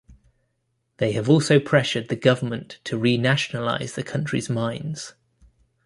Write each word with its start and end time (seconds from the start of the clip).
They 0.97 1.11
have 1.11 1.29
also 1.29 1.59
pressured 1.59 2.09
the 2.09 2.15
government 2.15 2.79
to 2.85 2.97
re-nationalize 2.97 3.93
the 3.93 4.01
country's 4.01 4.49
mines. 4.49 5.13